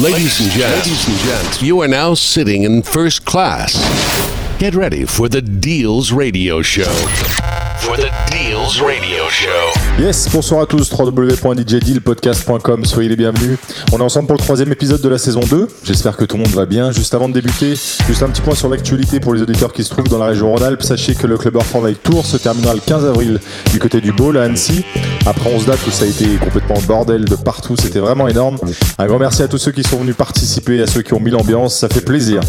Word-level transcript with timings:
Ladies 0.00 0.40
and 0.40 0.50
gents, 0.50 0.86
ladies 0.86 1.08
and 1.08 1.16
gents, 1.20 1.62
you 1.62 1.80
are 1.80 1.88
now 1.88 2.12
sitting 2.12 2.64
in 2.64 2.82
first 2.82 3.24
class. 3.24 3.72
Get 4.58 4.74
ready 4.74 5.06
for 5.06 5.30
the 5.30 5.40
Deals 5.40 6.12
Radio 6.12 6.60
Show. 6.60 7.45
For 7.86 7.96
the 7.96 8.10
Deals 8.32 8.82
Radio 8.82 9.28
Show. 9.30 9.48
Yes, 10.02 10.28
bonsoir 10.32 10.62
à 10.62 10.66
tous, 10.66 10.90
www.djdealpodcast.com, 10.90 12.84
soyez 12.84 13.08
les 13.08 13.14
bienvenus. 13.14 13.58
On 13.92 13.98
est 13.98 14.02
ensemble 14.02 14.26
pour 14.26 14.36
le 14.36 14.42
troisième 14.42 14.72
épisode 14.72 15.00
de 15.00 15.08
la 15.08 15.18
saison 15.18 15.38
2. 15.48 15.68
J'espère 15.84 16.16
que 16.16 16.24
tout 16.24 16.36
le 16.36 16.42
monde 16.42 16.52
va 16.52 16.66
bien. 16.66 16.90
Juste 16.90 17.14
avant 17.14 17.28
de 17.28 17.34
débuter, 17.34 17.76
juste 17.76 18.24
un 18.24 18.28
petit 18.30 18.42
point 18.42 18.56
sur 18.56 18.68
l'actualité 18.68 19.20
pour 19.20 19.34
les 19.34 19.42
auditeurs 19.42 19.72
qui 19.72 19.84
se 19.84 19.90
trouvent 19.90 20.08
dans 20.08 20.18
la 20.18 20.26
région 20.26 20.50
Rhône-Alpes. 20.50 20.82
Sachez 20.82 21.14
que 21.14 21.28
le 21.28 21.38
Club 21.38 21.62
Fortnite 21.62 22.02
Tour 22.02 22.26
se 22.26 22.36
terminera 22.38 22.74
le 22.74 22.80
15 22.80 23.04
avril 23.04 23.38
du 23.70 23.78
côté 23.78 24.00
du 24.00 24.10
Bowl 24.10 24.36
à 24.36 24.42
Annecy. 24.42 24.84
Après 25.24 25.54
11 25.54 25.66
dates 25.66 25.86
où 25.86 25.92
ça 25.92 26.06
a 26.06 26.08
été 26.08 26.26
complètement 26.38 26.80
bordel 26.88 27.24
de 27.24 27.36
partout, 27.36 27.76
c'était 27.76 28.00
vraiment 28.00 28.26
énorme. 28.26 28.58
Un 28.98 29.06
grand 29.06 29.20
merci 29.20 29.44
à 29.44 29.48
tous 29.48 29.58
ceux 29.58 29.70
qui 29.70 29.84
sont 29.84 29.98
venus 29.98 30.16
participer, 30.16 30.82
à 30.82 30.88
ceux 30.88 31.02
qui 31.02 31.14
ont 31.14 31.20
mis 31.20 31.30
l'ambiance, 31.30 31.76
ça 31.76 31.88
fait 31.88 32.04
plaisir. 32.04 32.40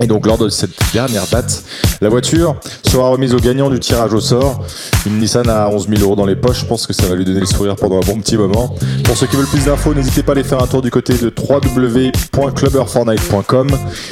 Et 0.00 0.06
donc 0.06 0.26
lors 0.26 0.38
de 0.38 0.48
cette 0.48 0.70
dernière 0.92 1.26
date, 1.26 1.64
la 2.00 2.08
voiture 2.08 2.56
sera 2.88 3.10
remise 3.10 3.34
au 3.34 3.38
gagnant 3.38 3.68
du 3.68 3.78
tirage 3.78 4.14
au 4.14 4.20
sort. 4.20 4.64
Une 5.06 5.18
Nissan 5.18 5.46
à 5.48 5.68
11 5.68 5.88
000 5.88 6.00
euros 6.02 6.16
dans 6.16 6.24
les 6.24 6.36
poches, 6.36 6.60
je 6.60 6.66
pense 6.66 6.86
que 6.86 6.94
ça 6.94 7.06
va 7.06 7.14
lui 7.14 7.26
donner 7.26 7.40
le 7.40 7.46
sourire 7.46 7.76
pendant 7.76 7.98
un 7.98 8.06
bon 8.06 8.18
petit 8.18 8.38
moment. 8.38 8.74
Pour 9.04 9.14
ceux 9.16 9.26
qui 9.26 9.36
veulent 9.36 9.46
plus 9.46 9.66
d'infos, 9.66 9.92
n'hésitez 9.94 10.22
pas 10.22 10.32
à 10.32 10.34
aller 10.34 10.44
faire 10.44 10.62
un 10.62 10.66
tour 10.66 10.80
du 10.80 10.90
côté 10.90 11.12
de 11.14 11.30
www.clubberfortnite.com 11.36 13.68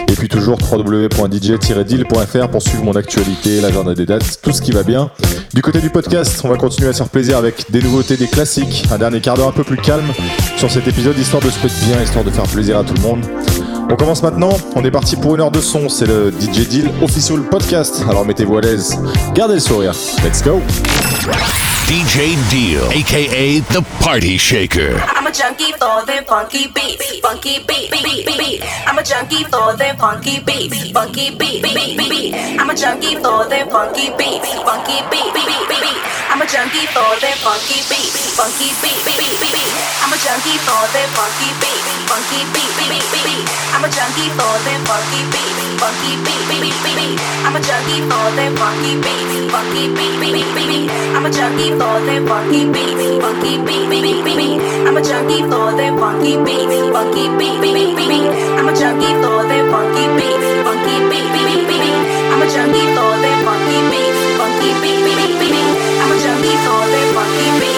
et 0.09 0.12
puis 0.12 0.29
toujours 0.29 0.59
www.dj-deal.fr 0.70 2.48
pour 2.48 2.62
suivre 2.62 2.84
mon 2.84 2.95
actualité, 2.95 3.62
l'agenda 3.62 3.95
des 3.95 4.07
dates, 4.07 4.41
tout 4.43 4.52
ce 4.52 4.60
qui 4.60 4.73
va 4.73 4.82
bien. 4.82 5.10
Du 5.55 5.62
côté 5.62 5.80
du 5.80 5.88
podcast, 5.88 6.43
on 6.45 6.48
va 6.48 6.57
continuer 6.57 6.91
à 6.91 6.93
se 6.93 6.98
faire 6.98 7.09
plaisir 7.09 7.38
avec 7.38 7.70
des 7.70 7.80
nouveautés, 7.80 8.18
des 8.18 8.29
classiques, 8.29 8.84
un 8.91 8.98
dernier 8.98 9.20
quart 9.20 9.37
d'heure 9.37 9.48
un 9.48 9.52
peu 9.52 9.65
plus 9.65 9.79
calme 9.79 10.12
sur 10.57 10.70
cet 10.70 10.87
épisode, 10.87 11.18
histoire 11.18 11.43
de 11.43 11.48
se 11.48 11.59
mettre 11.62 11.74
bien, 11.87 12.02
histoire 12.02 12.24
de 12.24 12.30
faire 12.30 12.45
plaisir 12.45 12.77
à 12.79 12.84
tout 12.84 12.93
le 12.95 13.01
monde. 13.01 13.24
On 13.91 13.97
commence 13.97 14.23
maintenant, 14.23 14.51
on 14.74 14.84
est 14.84 14.91
parti 14.91 15.16
pour 15.16 15.34
une 15.34 15.41
heure 15.41 15.51
de 15.51 15.60
son, 15.60 15.88
c'est 15.88 16.07
le 16.07 16.30
DJ 16.30 16.68
Deal 16.68 16.90
Official 17.02 17.40
Podcast, 17.40 18.02
alors 18.09 18.24
mettez-vous 18.26 18.59
à 18.59 18.60
l'aise, 18.60 18.99
gardez 19.35 19.54
le 19.54 19.60
sourire, 19.60 19.95
let's 20.23 20.43
go 20.43 20.60
DJ 21.87 22.37
Deal, 22.51 22.80
aka 22.90 23.60
the 23.73 23.82
Party 24.04 24.37
Shaker. 24.38 25.01
A 25.29 25.30
junkie 25.30 25.73
for 25.73 26.07
them 26.07 26.24
funky 26.24 26.68
beats, 26.73 27.21
funky 27.21 27.60
beat, 27.68 27.93
beat, 27.93 28.24
beat. 28.24 28.65
I'm 28.88 28.96
a 28.96 29.04
junkie 29.04 29.45
for 29.45 29.76
them 29.76 29.95
funky 29.98 30.40
beats, 30.40 30.90
funky 30.90 31.37
beat, 31.37 31.60
beat, 31.60 31.98
beat. 32.01 32.35
I'm 32.57 32.70
a 32.70 32.74
junkie 32.74 33.15
for 33.20 33.45
them 33.45 33.68
funky 33.68 34.09
beats, 34.16 34.48
funky 34.65 35.04
beat, 35.12 35.29
beat, 35.37 35.68
beat. 35.68 36.01
I'm 36.32 36.40
a 36.40 36.46
junkie 36.48 36.88
for 36.96 37.12
them 37.20 37.37
funky 37.45 37.85
beats, 37.93 38.16
funky 38.40 38.73
beat, 38.80 39.04
beat, 39.04 39.37
beat. 39.37 39.73
I'm 40.01 40.09
a 40.09 40.16
junkie 40.16 40.57
for 40.65 40.80
them 40.96 41.09
funky 41.12 41.52
beats, 41.60 41.85
funky 42.09 42.40
beat, 42.57 42.73
beat, 42.88 43.04
beat. 43.13 43.45
I'm 43.76 43.85
a 43.85 43.88
junkie 43.92 44.32
for 44.32 44.57
them 44.65 44.80
funky 44.88 45.20
beats, 45.29 45.60
funky 45.76 46.16
beat, 46.24 46.40
beat, 46.48 46.73
beat. 46.80 47.20
I'm 47.45 47.52
a 47.52 47.60
junkie 47.60 48.01
for 48.09 48.24
them 48.32 48.57
funky 48.57 48.96
beats, 48.96 49.52
funky 49.52 49.92
beat, 49.92 50.16
beat, 50.24 50.48
beat. 50.57 50.88
I'm 51.13 51.26
a 51.26 51.30
junkie 51.30 51.76
for 51.76 52.01
them 52.09 52.24
funky 52.24 52.65
beats, 52.73 53.04
funky 53.20 53.60
beat, 53.60 53.90
beat, 53.92 54.24
beat. 54.24 54.60
I'm 54.88 54.96
a 54.96 55.02
for 55.27 55.74
them 55.74 55.99
funky 55.99 56.37
beats, 56.45 56.79
funky 56.95 57.27
beat, 57.38 57.61
beat, 57.61 57.74
beat, 57.74 57.97
beat. 57.97 58.30
I'm 58.55 58.69
a 58.69 58.73
junkie 58.73 59.15
for 59.19 59.43
them 59.51 59.66
funky 59.71 60.07
beats, 60.15 60.47
funky 60.63 60.95
beat, 61.10 61.27
beat, 61.35 61.47
beat, 61.47 61.63
beat. 61.66 61.97
I'm 62.30 62.43
a 62.43 62.47
junkie 62.47 62.87
for 62.95 63.13
them 63.19 63.38
funky 63.45 63.79
beats, 63.91 64.21
funky 64.38 64.71
beat, 64.78 65.00
beat, 65.03 65.19
beat, 65.19 65.34
beat. 65.43 65.71
I'm 65.99 66.12
a 66.12 66.16
junkie 66.22 66.56
for 66.62 66.83
them 66.87 67.09
funky 67.16 67.49
beats, 67.59 67.78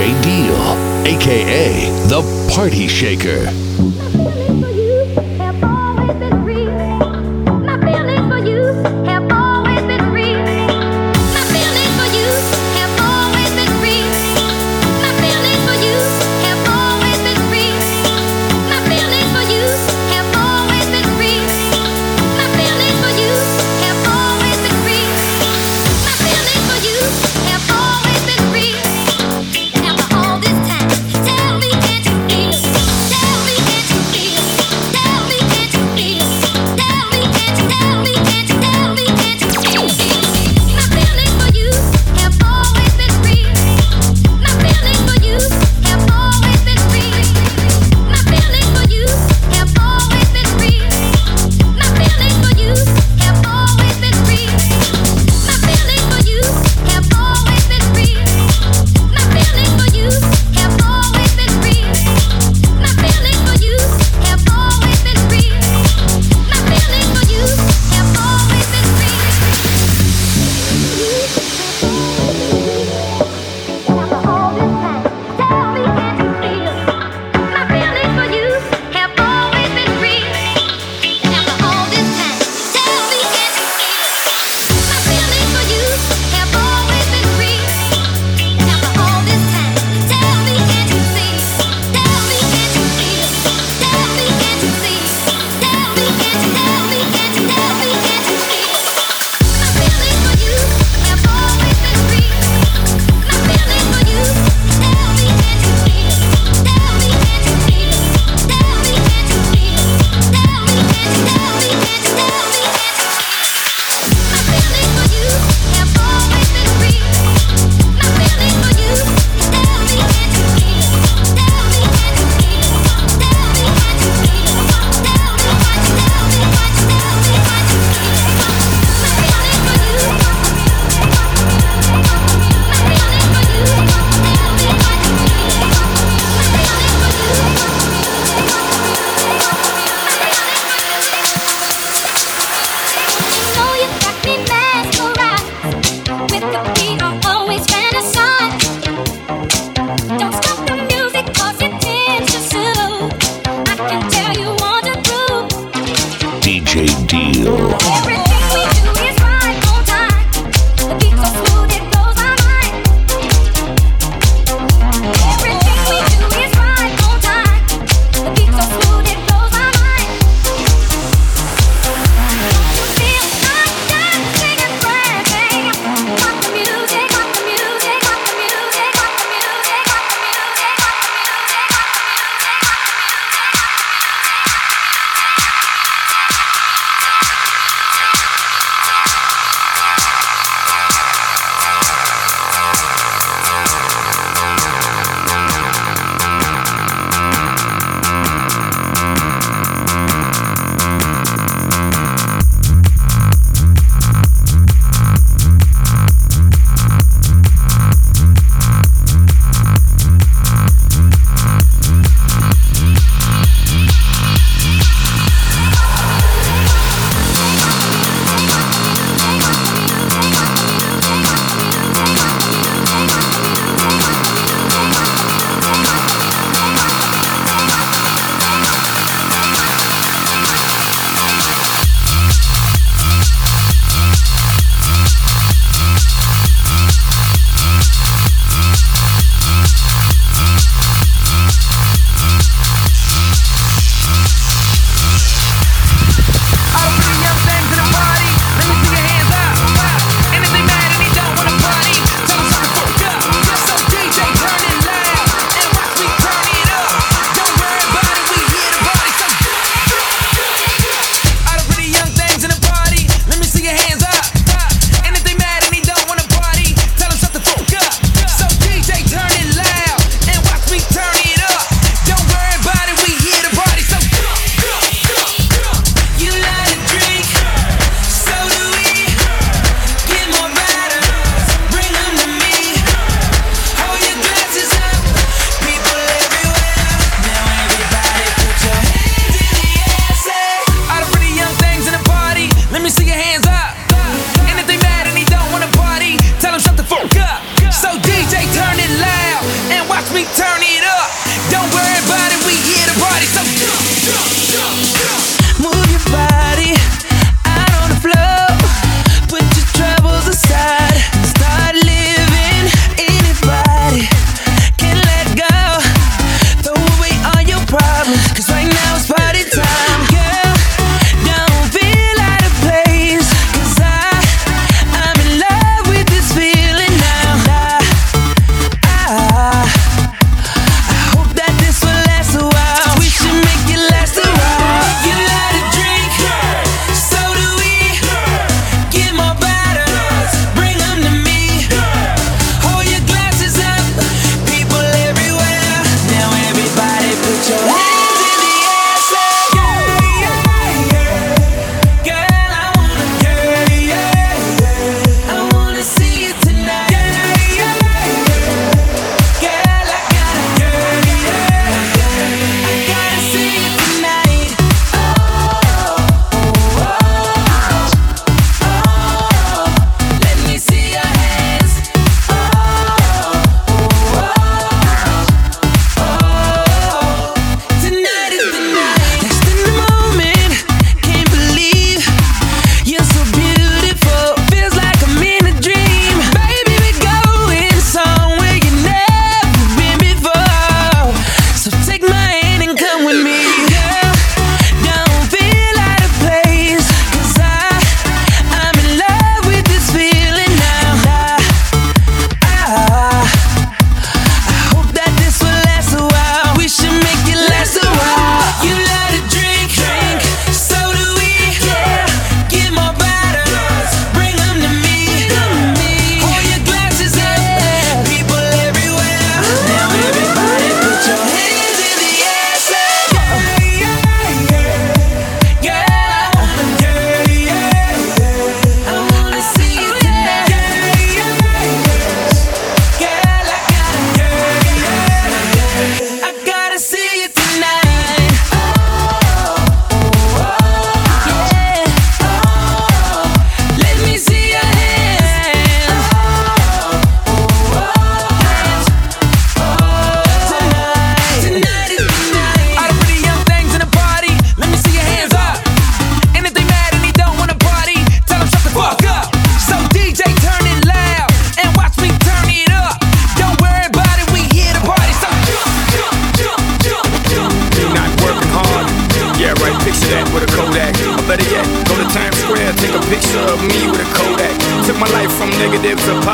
DJ 0.00 0.22
Deal, 0.22 0.56
aka 1.04 1.90
the 2.08 2.22
Party 2.54 2.88
Shaker. 2.88 4.19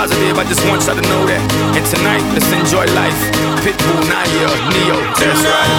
positive, 0.06 0.38
I 0.38 0.44
just 0.44 0.62
want 0.68 0.86
y'all 0.86 0.94
to 0.94 1.02
know 1.02 1.26
that. 1.26 1.42
And 1.76 1.84
tonight, 1.86 2.22
let's 2.32 2.50
enjoy 2.52 2.86
life. 2.94 3.18
Pitbull, 3.62 4.02
Nayer, 4.06 4.52
Ne-Yo, 4.70 4.98
that's 5.18 5.42
right. 5.42 5.70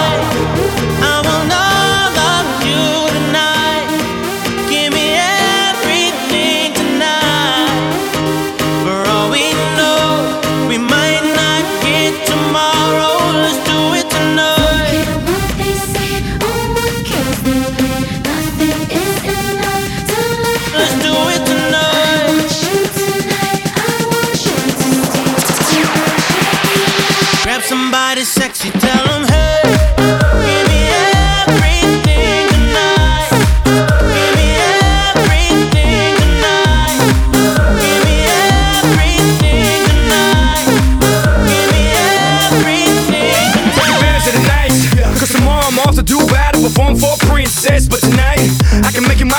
I 1.00 1.22
will 1.24 1.48
not. 1.48 1.67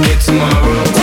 get 0.00 0.20
to 0.22 0.32
my 0.32 0.60
room. 0.66 1.01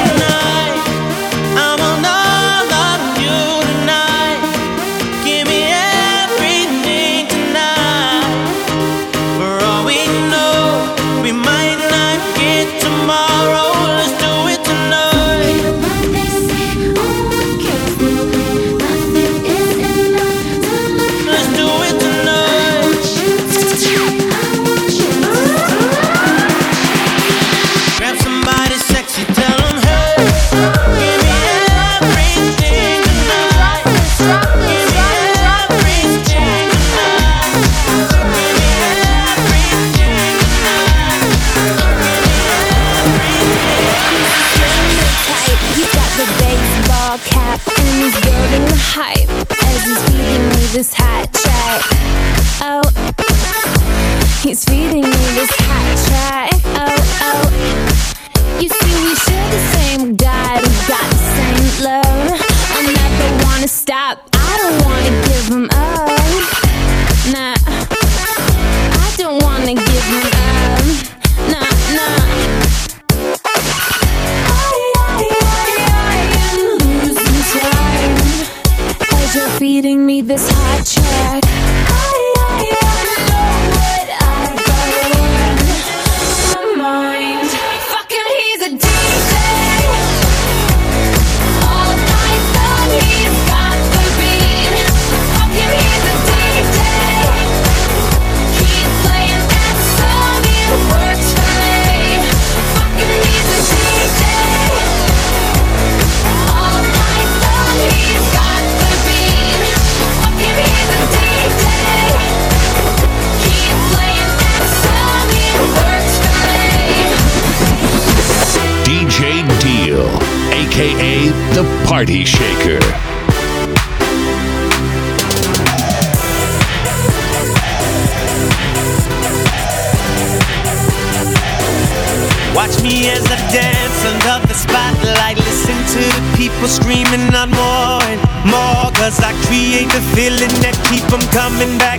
Watch 132.70 132.84
me 132.84 133.10
as 133.10 133.26
I 133.26 133.38
dance 133.50 134.00
under 134.06 134.46
the 134.46 134.54
spotlight. 134.54 135.42
Listen 135.42 135.74
to 135.74 136.02
the 136.06 136.24
people 136.38 136.70
screaming 136.70 137.34
out 137.34 137.50
more 137.50 137.98
and 138.06 138.22
more. 138.46 138.94
Cause 138.94 139.18
I 139.26 139.34
create 139.50 139.90
the 139.90 140.06
feeling 140.14 140.54
that 140.62 140.78
keep 140.86 141.02
them 141.10 141.26
coming 141.34 141.82
back. 141.82 141.98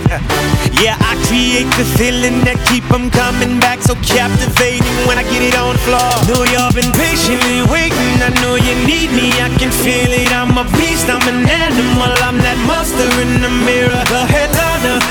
Yeah, 0.79 0.95
I 0.95 1.19
create 1.27 1.67
the 1.75 1.83
feeling 1.99 2.39
that 2.47 2.55
keep 2.71 2.87
them 2.87 3.11
coming 3.11 3.59
back. 3.59 3.83
So 3.83 3.99
captivating 3.99 4.95
when 5.03 5.19
I 5.19 5.27
get 5.27 5.43
it 5.43 5.59
on 5.59 5.75
the 5.75 5.83
floor. 5.83 6.07
Know 6.31 6.47
you've 6.47 6.71
been 6.71 6.95
patiently 6.95 7.67
waiting. 7.67 8.23
I 8.23 8.31
know 8.39 8.55
you 8.55 8.71
need 8.87 9.11
me. 9.11 9.27
I 9.43 9.51
can 9.59 9.75
feel 9.83 10.07
it. 10.07 10.31
I'm 10.31 10.55
a 10.55 10.63
beast. 10.79 11.11
I'm 11.11 11.19
an 11.27 11.51
animal. 11.51 12.15
I'm 12.23 12.39
that 12.47 12.55
monster 12.63 13.11
in 13.19 13.43
the 13.43 13.51
mirror. 13.67 14.01
The 14.07 14.23
headliner, 14.23 15.03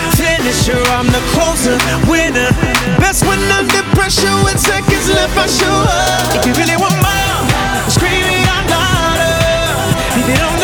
finisher. 0.50 0.82
I'm 0.90 1.06
the 1.06 1.22
closer, 1.32 1.76
winner. 2.10 2.50
Best 2.98 3.26
when 3.26 3.38
under 3.52 3.82
pressure 3.94 4.34
with 4.44 4.58
seconds 4.58 5.08
left. 5.08 5.36
I 5.36 5.46
show 5.46 5.66
up. 5.66 6.36
If 6.36 6.46
you 6.46 6.54
really 6.54 6.76
want 6.76 6.96
more, 6.96 7.90
scream 7.90 8.26
it 8.26 8.48
out 8.48 8.66
louder. 8.70 10.16
Leave 10.16 10.28
it 10.28 10.42
on 10.42 10.59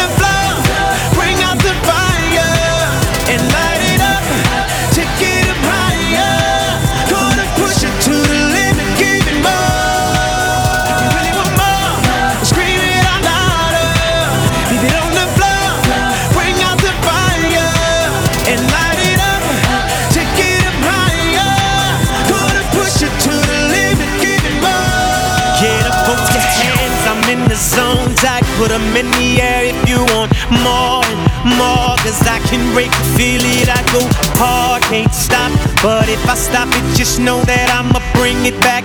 put 28.58 28.70
'em 28.70 28.96
in 28.96 29.10
the 29.12 29.40
air 29.40 29.64
if 29.72 29.78
you 29.88 30.00
want 30.14 30.32
more 30.64 31.04
and 31.04 31.20
more. 31.58 31.94
Cause 32.04 32.22
I 32.26 32.38
can 32.48 32.62
break 32.72 32.92
feel 33.16 33.42
it. 33.42 33.68
I 33.68 33.80
go 33.92 34.02
hard, 34.40 34.82
can't 34.90 35.14
stop. 35.14 35.50
But 35.82 36.08
if 36.08 36.22
I 36.28 36.34
stop 36.34 36.68
it, 36.68 36.84
just 36.96 37.18
know 37.18 37.40
that 37.44 37.68
I'ma 37.78 38.00
bring 38.14 38.46
it 38.46 38.58
back. 38.60 38.84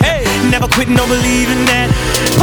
Never 0.50 0.68
quit, 0.68 0.90
no 0.90 1.06
believing 1.08 1.64
that. 1.72 1.88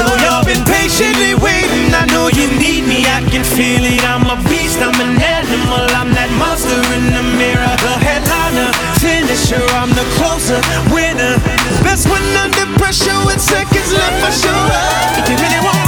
Oh, 0.00 0.14
you've 0.24 0.46
been 0.50 0.64
patiently 0.64 1.34
waiting. 1.34 1.92
I 1.94 2.04
know 2.14 2.28
you 2.38 2.46
need 2.64 2.86
me. 2.86 3.04
I 3.06 3.20
can 3.32 3.44
feel 3.44 3.84
it. 3.84 4.02
I'm 4.04 4.24
a 4.34 4.36
beast. 4.48 4.78
I'm 4.80 4.98
an 5.00 5.20
animal. 5.20 5.84
I'm 6.00 6.10
that 6.14 6.30
monster 6.40 6.80
in 6.96 7.04
the 7.16 7.24
mirror. 7.40 7.74
The 7.86 7.94
headliner, 8.08 8.70
finisher. 9.02 9.64
I'm 9.80 9.90
the 10.00 10.06
closer, 10.16 10.60
winner. 10.94 11.34
Best 11.84 12.08
when 12.08 12.24
under 12.42 12.66
pressure 12.78 13.18
with 13.26 13.40
seconds 13.40 13.90
left. 13.92 14.20
I 14.28 14.30
show 14.30 14.60
up. 14.80 15.18
If 15.18 15.24
you 15.30 15.36
really 15.36 15.62
want 15.66 15.87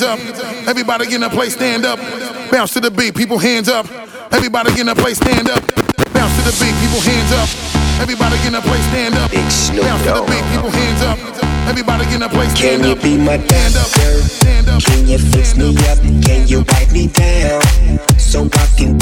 Hands 0.00 0.40
up. 0.40 0.68
Everybody 0.68 1.14
in 1.14 1.20
the 1.20 1.30
place 1.30 1.54
stand 1.54 1.84
up. 1.84 1.98
Bounce 2.50 2.72
to 2.74 2.80
the 2.80 2.90
beat, 2.90 3.14
people 3.14 3.38
hands 3.38 3.68
up. 3.68 3.86
Everybody 4.32 4.70
get 4.70 4.80
in 4.80 4.86
the 4.86 4.94
place 4.94 5.16
stand 5.18 5.48
up. 5.48 5.60
Bounce 6.12 6.34
to 6.36 6.42
the 6.42 6.56
beat, 6.60 6.74
people 6.80 7.00
hands 7.00 7.32
up. 7.32 7.48
Everybody 8.00 8.36
get 8.38 8.46
in 8.48 8.52
the 8.54 8.60
place 8.62 8.84
stand 8.88 9.14
up. 9.14 9.30
Bounce 9.30 9.68
to 9.68 10.12
the 10.12 10.24
beat, 10.26 10.44
people 10.52 10.70
hands 10.70 11.02
up. 11.02 11.18
Everybody 11.68 12.04
get 12.04 12.14
in 12.14 12.20
the 12.20 12.28
place 12.28 12.52
stand 12.56 12.84
up. 12.84 12.98
Can 12.98 13.12
you 13.12 13.18
be 13.18 13.24
my 13.24 13.38
Stand 13.46 13.76
up. 13.76 13.90
doctor? 13.90 14.22
Stand 14.22 14.68
up. 14.68 14.82
Can 14.82 15.06
you 15.06 15.18
fix 15.18 15.56
me 15.56 15.76
up? 15.90 15.98
Can 16.24 16.48
you 16.48 16.64
wipe 16.68 16.90
me 16.92 17.06
down? 17.08 17.60
So 18.30 18.46
I 18.46 18.66
can, 18.78 18.96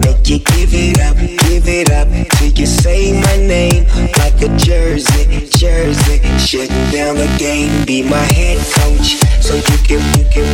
make 0.00 0.26
you 0.26 0.38
give 0.38 0.72
it 0.72 0.98
up, 0.98 1.14
give 1.44 1.68
it 1.68 1.90
up 1.92 2.08
till 2.38 2.48
you 2.48 2.64
say 2.64 3.12
my 3.12 3.36
name 3.36 3.84
like 4.16 4.40
a 4.40 4.48
jersey, 4.56 5.46
jersey. 5.50 6.24
Shutting 6.38 6.90
down 6.90 7.16
the 7.16 7.28
game, 7.36 7.84
be 7.84 8.02
my 8.02 8.16
head 8.32 8.56
coach, 8.72 9.20
so 9.44 9.56
you 9.56 9.76
can, 9.84 10.00
you 10.16 10.24
can, 10.32 10.48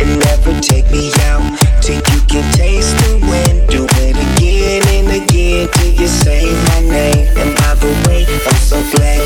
and 0.00 0.24
never 0.24 0.58
take 0.62 0.90
me 0.90 1.12
out 1.28 1.44
till 1.82 2.00
you 2.00 2.20
can 2.32 2.50
taste 2.54 2.96
the 3.04 3.20
wind. 3.28 3.68
Do 3.68 3.84
it 4.00 4.16
again 4.16 4.80
and 4.96 5.12
again 5.12 5.68
till 5.68 5.92
you 5.92 6.08
say 6.08 6.48
my 6.72 6.80
name. 6.80 7.28
And 7.36 7.54
by 7.60 7.74
the 7.74 7.92
way, 8.08 8.24
I'm 8.24 8.56
so 8.56 8.80
glad. 8.96 9.20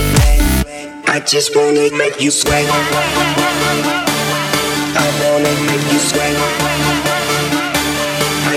I 1.06 1.20
just 1.20 1.54
wanna 1.54 1.88
make 1.96 2.20
you 2.20 2.32
sweat. 2.32 2.66
I 4.98 5.06
wanna 5.22 5.54
make 5.70 5.92
you 5.92 6.00
sweat. 6.00 7.05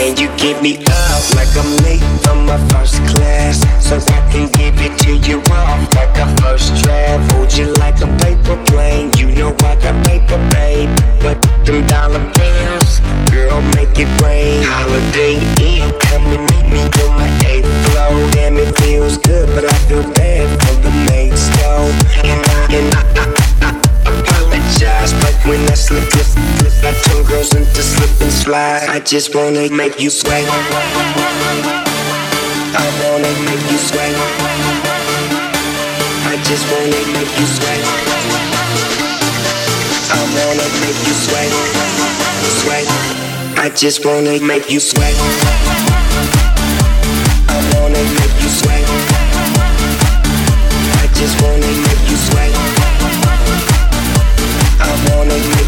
Can 0.00 0.16
you, 0.16 0.34
give 0.38 0.62
me 0.62 0.78
up? 0.78 1.34
Like 1.36 1.54
I'm 1.58 1.76
late 1.84 2.00
from 2.22 2.46
my 2.46 2.56
first 2.68 2.99
I 29.00 29.02
just 29.02 29.34
wanna 29.34 29.70
make 29.70 29.98
you 29.98 30.10
sweat. 30.10 30.44
I 32.76 32.86
wanna 33.00 33.32
make 33.48 33.64
you 33.72 33.78
sweat. 33.78 34.14
I 36.28 36.36
just 36.44 36.68
wanna 36.70 37.00
make 37.16 37.32
you 37.40 37.46
sweat. 37.48 37.80
I 40.12 40.20
wanna 40.36 40.68
make 40.84 41.00
you 41.08 41.14
sweat. 41.16 41.50
Sweat. 42.60 42.86
I 43.56 43.70
just 43.74 44.04
wanna 44.04 44.38
make 44.38 44.70
you 44.70 44.80
sweat. 44.80 45.14
I 47.48 47.56
wanna 47.72 48.02
make 48.20 48.36
you 48.42 48.50
sweat. 48.50 48.84
I 51.00 51.08
just 51.14 51.40
wanna 51.40 51.72
make 51.88 52.04
you 52.10 52.18
sweat. 52.28 52.52
I 54.78 54.92
wanna 55.08 55.59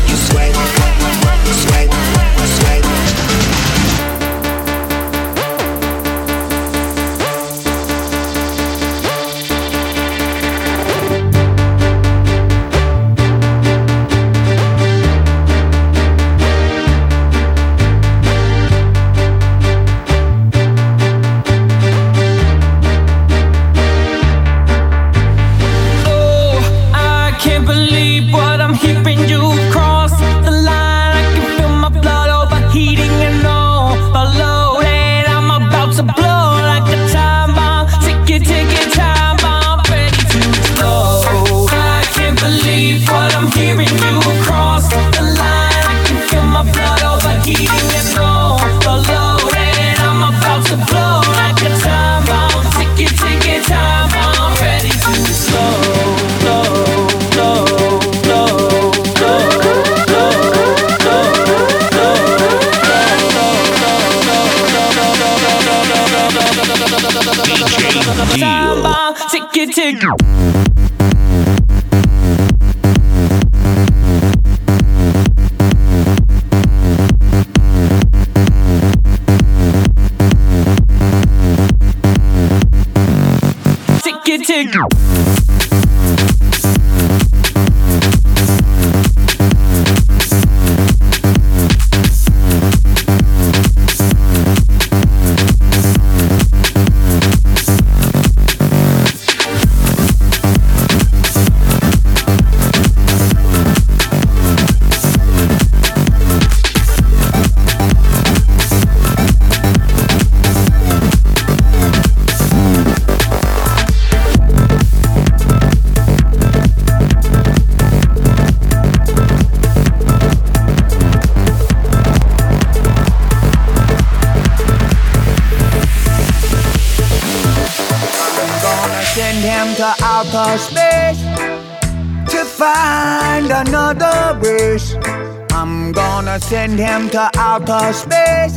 outer 137.68 137.92
space 137.92 138.56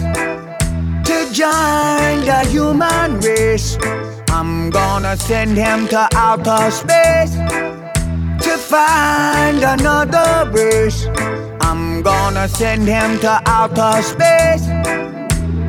to 1.06 1.28
join 1.32 2.26
the 2.26 2.48
human 2.50 3.20
race. 3.20 3.78
I'm 4.30 4.70
gonna 4.72 5.16
send 5.16 5.58
him 5.58 5.88
to 5.90 6.08
outer 6.16 6.72
space 6.72 7.36
to 8.46 8.58
find 8.58 9.64
another 9.64 10.50
race. 10.52 11.06
I'm 11.62 12.02
gonna 12.02 12.48
send 12.48 12.88
him 12.88 13.20
to 13.20 13.42
outer 13.46 14.02
space 14.02 14.66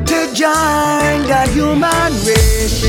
to 0.09 0.33
join 0.33 1.27
the 1.27 1.47
human 1.53 2.13
race. 2.25 2.83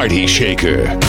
Party 0.00 0.26
Shaker. 0.26 0.99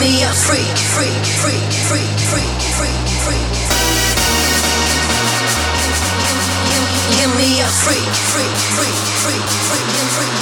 Me 0.00 0.22
a 0.24 0.32
freak, 0.32 0.78
freak, 0.96 1.24
freak, 1.40 1.72
freak, 1.88 2.18
freak, 2.30 2.60
freak, 2.78 3.08
freak. 3.24 3.52
Give 7.16 7.32
me 7.36 7.60
a 7.60 7.68
freak, 7.84 8.12
freak, 8.32 8.56
freak, 8.76 8.96
freak, 9.20 9.48
freak, 9.68 9.88
freak. 10.16 10.36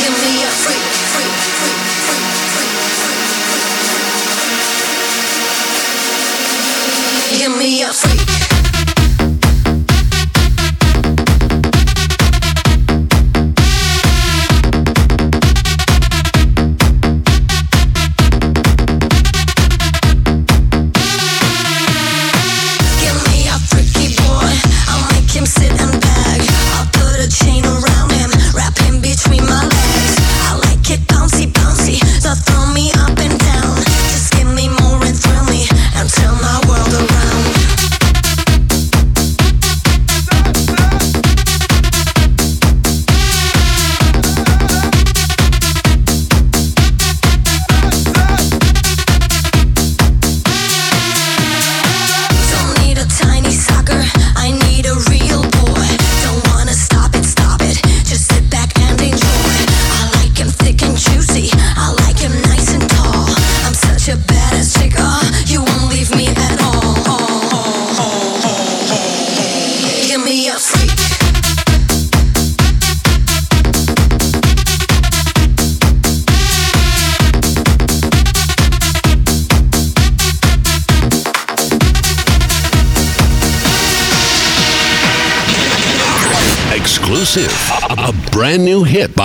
Give 0.00 0.16
me 0.24 0.32
a 0.42 0.50
freak, 0.64 0.88
freak, 1.12 1.36
freak, 1.58 1.84
freak, 2.06 2.28
freak, 2.54 2.80
freak. 2.80 3.18
Give 7.38 7.54
me 7.58 7.82
a 7.82 7.92
freak. 7.92 8.37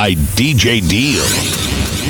By 0.03 0.15
DJ 0.35 0.85
Deal. 0.85 1.23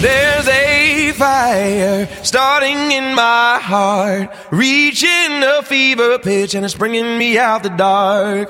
There's 0.02 0.48
a 0.48 1.12
fire 1.12 2.10
starting 2.24 2.92
in 2.92 3.14
my 3.14 3.60
heart, 3.62 4.36
reaching 4.50 5.44
a 5.44 5.62
fever 5.62 6.18
pitch, 6.18 6.56
and 6.56 6.66
it's 6.66 6.74
bringing 6.74 7.20
me 7.20 7.38
out 7.38 7.62
the 7.62 7.70
dark. 7.70 8.50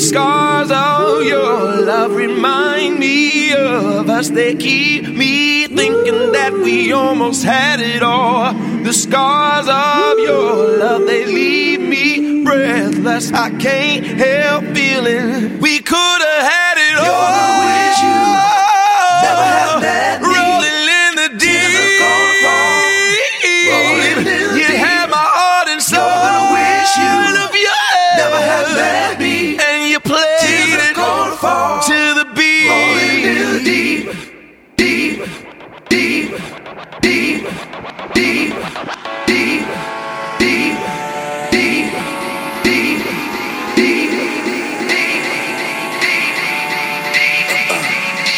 The 0.00 0.06
scars 0.06 0.70
of 0.70 1.24
your 1.24 1.82
love 1.84 2.12
remind 2.12 2.98
me 2.98 3.52
of 3.52 4.08
us. 4.08 4.30
They 4.30 4.54
keep 4.54 5.06
me 5.06 5.66
thinking 5.66 6.32
that 6.32 6.54
we 6.54 6.90
almost 6.90 7.44
had 7.44 7.80
it 7.80 8.02
all. 8.02 8.54
The 8.82 8.94
scars 8.94 9.68
of 9.68 10.18
your 10.18 10.78
love, 10.78 11.06
they 11.06 11.26
leave 11.26 11.82
me 11.82 12.42
breathless. 12.44 13.30
I 13.30 13.50
can't 13.58 14.06
help 14.06 14.64
feeling 14.74 15.60
we 15.60 15.80
could 15.80 16.20
have 16.22 16.50
had 16.50 16.78
it 16.78 16.96
all. 16.96 17.60
never 19.22 19.42
have 19.42 19.82
met 19.82 20.29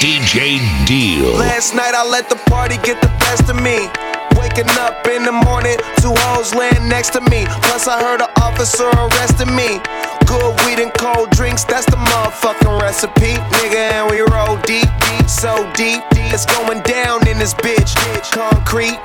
DJ 0.00 0.58
Deal. 0.86 1.32
Last 1.34 1.74
night 1.74 1.94
I 1.94 2.08
let 2.08 2.28
the 2.28 2.36
party 2.50 2.76
get 2.78 3.00
the 3.02 3.08
best 3.20 3.50
of 3.50 3.62
me. 3.62 4.11
Waking 4.54 4.76
up 4.80 5.06
in 5.06 5.22
the 5.22 5.32
morning, 5.32 5.78
two 5.96 6.12
hoes 6.28 6.54
laying 6.54 6.86
next 6.86 7.14
to 7.14 7.22
me. 7.22 7.46
Plus 7.64 7.88
I 7.88 7.98
heard 7.98 8.20
an 8.20 8.28
officer 8.36 8.84
arresting 8.84 9.56
me. 9.56 9.80
Good 10.28 10.52
weed 10.66 10.78
and 10.78 10.92
cold 10.92 11.30
drinks, 11.30 11.64
that's 11.64 11.86
the 11.86 11.96
motherfucking 11.96 12.78
recipe. 12.82 13.40
Nigga, 13.56 13.96
and 13.96 14.10
we 14.10 14.20
roll 14.20 14.58
deep, 14.68 14.90
deep, 15.08 15.26
so 15.26 15.56
deep. 15.72 16.02
It's 16.32 16.44
going 16.44 16.82
down 16.82 17.26
in 17.28 17.38
this 17.38 17.54
bitch. 17.54 17.96
Bitch. 17.96 18.30
Concrete, 18.32 19.00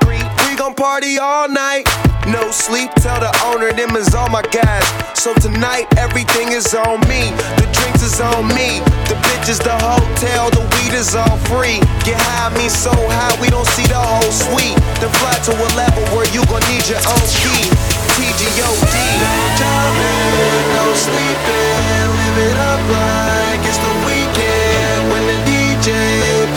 gon' 0.57 0.73
party 0.73 1.19
all 1.19 1.47
night. 1.47 1.85
No 2.25 2.49
sleep, 2.49 2.89
tell 2.97 3.21
the 3.21 3.29
owner 3.45 3.71
them 3.71 3.95
is 3.95 4.15
all 4.15 4.27
my 4.29 4.41
guys. 4.41 4.83
So 5.13 5.33
tonight 5.35 5.85
everything 5.97 6.51
is 6.51 6.73
on 6.73 6.99
me. 7.05 7.29
The 7.61 7.69
drinks 7.77 8.01
is 8.01 8.19
on 8.19 8.49
me. 8.57 8.81
The 9.05 9.15
bitches, 9.21 9.61
the 9.61 9.77
hotel, 9.77 10.49
the 10.49 10.65
weed 10.73 10.97
is 10.97 11.13
all 11.13 11.37
free. 11.45 11.77
Get 12.01 12.17
high, 12.17 12.49
me 12.57 12.67
so 12.69 12.89
high 12.89 13.37
we 13.39 13.53
don't 13.53 13.69
see 13.77 13.85
the 13.85 14.01
whole 14.01 14.33
suite. 14.33 14.75
Then 14.97 15.13
fly 15.21 15.37
to 15.45 15.53
a 15.53 15.69
level 15.77 16.03
where 16.17 16.27
you 16.33 16.41
gon' 16.49 16.65
need 16.73 16.89
your 16.89 17.01
own 17.05 17.27
key. 17.37 17.69
TGOD. 18.17 18.95
No 19.21 19.33
jobbing, 19.61 20.65
no 20.73 20.85
sleeping, 20.97 22.05
live 22.17 22.37
it 22.49 22.57
up 22.57 22.81
like 22.97 23.61
it's 23.61 23.77
the 23.77 23.93
weekend. 24.09 24.99
When 25.13 25.23
the 25.29 25.37
DJ 25.45 25.89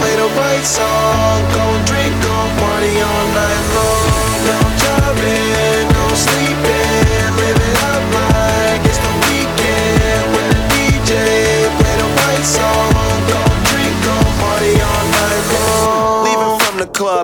play 0.01 0.14
the 0.16 0.28
right 0.40 0.64
song, 0.64 1.44
go 1.53 1.64
drink, 1.84 2.12
go 2.24 2.36
party 2.64 2.96
all 2.96 3.26
night 3.36 3.60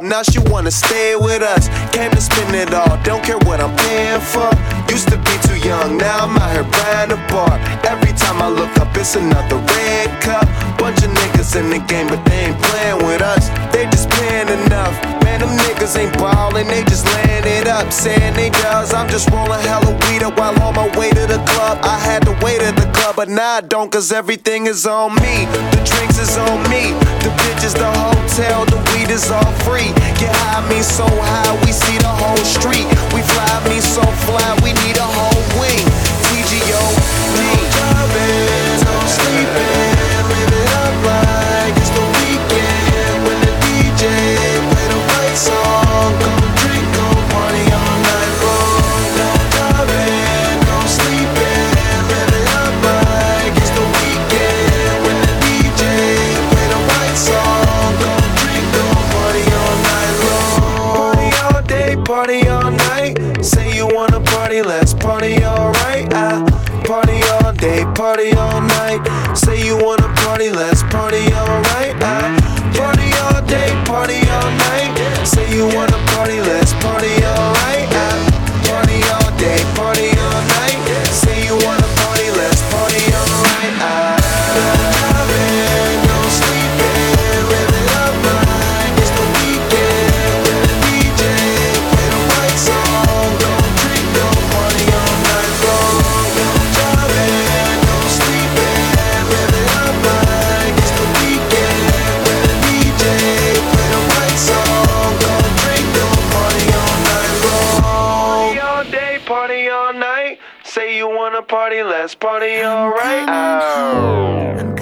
now 0.02 0.22
she 0.22 0.38
wanna 0.50 0.70
stay 0.70 1.16
with 1.16 1.42
us. 1.42 1.68
Came 1.92 2.10
to 2.10 2.20
spend 2.20 2.54
it 2.54 2.72
all, 2.74 2.98
don't 3.02 3.22
care 3.22 3.38
what 3.38 3.60
I'm 3.60 3.74
paying 3.76 4.20
for. 4.20 4.50
Used 4.90 5.08
to 5.08 5.16
be 5.16 5.34
too 5.46 5.58
young, 5.66 5.96
now 5.96 6.24
I'm 6.24 6.36
out 6.36 6.52
here 6.52 6.64
buying 6.64 7.12
a 7.12 7.20
bar. 7.32 7.54
Every 7.84 8.12
time 8.12 8.42
I 8.42 8.48
look 8.48 8.76
up, 8.78 8.96
it's 8.96 9.16
another 9.16 9.56
red 9.56 10.08
cup. 10.22 10.46
Bunch 10.78 11.02
of 11.02 11.10
niggas 11.10 11.56
in 11.56 11.70
the 11.70 11.78
game, 11.86 12.08
but 12.08 12.24
they 12.26 12.46
ain't 12.46 12.60
playing 12.62 13.06
with 13.06 13.22
us. 13.22 13.48
They 13.72 13.84
just 13.86 14.10
playing 14.10 14.48
enough. 14.48 15.15
Man, 15.36 15.48
them 15.48 15.58
niggas 15.58 15.98
ain't 15.98 16.12
ballin', 16.14 16.66
they 16.68 16.82
just 16.84 17.04
laying 17.04 17.44
it 17.44 17.68
up. 17.68 17.92
Saying 17.92 18.34
they 18.34 18.50
does, 18.50 18.94
I'm 18.94 19.08
just 19.08 19.28
rolling 19.30 19.60
hella 19.60 19.92
weed 20.08 20.22
up 20.22 20.38
while 20.38 20.56
on 20.62 20.74
my 20.74 20.88
way 20.98 21.10
to 21.10 21.26
the 21.26 21.42
club. 21.52 21.78
I 21.82 21.98
had 21.98 22.24
to 22.24 22.32
wait 22.42 22.62
at 22.62 22.76
the 22.76 22.88
club, 22.92 23.16
but 23.16 23.28
now 23.28 23.56
I 23.56 23.60
don't, 23.60 23.90
cause 23.92 24.12
everything 24.12 24.66
is 24.66 24.86
on 24.86 25.14
me. 25.16 25.44
The 25.72 25.82
drinks 25.84 26.18
is 26.18 26.36
on 26.38 26.62
me. 26.70 26.96
The 27.20 27.30
bitches, 27.44 27.74
the 27.76 27.90
hotel, 27.90 28.64
the 28.64 28.80
weed 28.92 29.10
is 29.10 29.30
all 29.30 29.52
free. 29.66 29.92
Get 30.16 30.32
high, 30.32 30.66
me 30.70 30.80
so 30.80 31.04
high, 31.04 31.52
we 31.64 31.72
see 31.72 31.98
the 31.98 32.08
whole 32.08 32.44
street. 32.44 32.86
We 33.12 33.20
fly, 33.20 33.52
me 33.68 33.80
so 33.80 34.02
fly, 34.24 34.56
we 34.64 34.72
need 34.86 34.96
a 34.96 35.04
whole 35.04 35.60
wing. 35.60 35.95
Let's 112.06 112.14
party 112.14 112.62
alright. 112.62 113.28
Oh. 113.28 114.54
I'm 114.60 114.75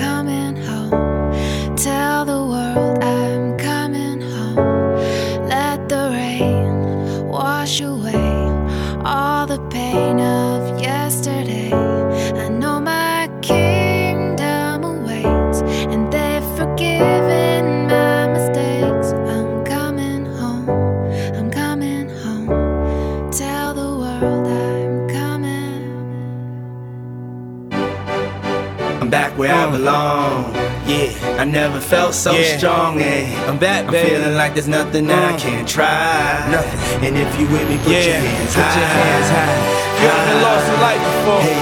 where 29.44 29.54
I 29.54 29.70
belong. 29.70 30.54
Yeah, 30.88 31.12
I 31.42 31.44
never 31.44 31.78
felt 31.80 32.14
so 32.14 32.32
Yeah. 32.32 32.56
strong. 32.56 33.00
eh. 33.00 33.28
I'm 33.48 33.58
back, 33.58 33.84
baby. 33.90 33.98
I'm 34.00 34.22
feeling 34.22 34.36
like 34.40 34.54
there's 34.56 34.68
nothing 34.80 35.04
that 35.08 35.22
I 35.32 35.34
can't 35.36 35.68
try. 35.68 36.48
Nothing. 36.48 36.80
And 37.06 37.14
if 37.24 37.28
you 37.38 37.44
with 37.52 37.68
me, 37.68 37.76
put 37.84 37.92
Yeah, 37.92 38.08
your 38.08 38.20
hands 38.24 38.54
put 38.56 38.64
high. 38.64 38.80
your 38.80 38.88
hands 38.96 39.28
high. 39.36 39.56
You 40.00 40.06
ever 40.16 40.36
lost 40.48 40.66
a 40.74 40.76
life 40.88 41.02
before? 41.10 41.42
Hey. 41.44 41.60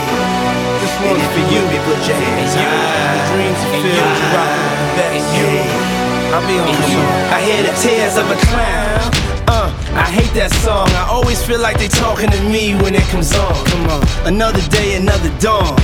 This 0.80 0.94
And 0.94 1.10
one's 1.10 1.26
for 1.34 1.42
you 1.50 1.58
you. 1.58 1.70
me, 1.72 1.78
put 1.88 2.00
your 2.06 2.18
hands 2.22 2.54
And 2.54 2.62
you, 2.62 2.70
high. 2.70 3.14
the 3.18 3.22
dreams 3.30 3.60
And 3.62 3.70
fulfilled, 3.72 4.14
you 4.14 4.22
you. 4.22 4.36
rock 4.38 4.54
best. 4.98 5.26
Hey. 5.34 5.66
I'll 6.34 6.46
be 6.46 6.56
on 6.62 6.68
you. 6.92 7.02
I 7.36 7.38
hear 7.48 7.62
the 7.68 7.74
tears 7.82 8.14
of 8.22 8.26
a 8.30 8.38
clown. 8.46 9.10
Uh, 9.52 9.68
I 9.94 10.06
hate 10.18 10.32
that 10.40 10.50
song. 10.64 10.88
I 11.02 11.04
always 11.10 11.42
feel 11.44 11.60
like 11.60 11.76
they 11.82 11.88
talking 11.88 12.30
to 12.30 12.40
me 12.54 12.74
when 12.82 12.94
it 12.94 13.04
comes 13.12 13.34
on. 13.36 13.52
Come 13.70 13.84
on. 13.94 14.02
Another 14.24 14.62
day, 14.78 14.94
another 14.94 15.30
dawn. 15.40 15.76